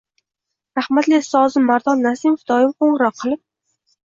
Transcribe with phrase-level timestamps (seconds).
[0.79, 3.43] Rahmatli ustozim Mardon Nasimov doim qo’ng’iroq qilib